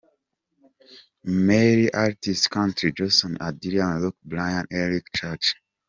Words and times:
Male 1.25 1.91
artist, 1.93 2.49
country: 2.49 2.91
Jason 2.91 3.37
Aldean, 3.37 4.01
Luke 4.01 4.17
Bryan, 4.25 4.65
Eric 4.71 5.05
Church. 5.15 5.53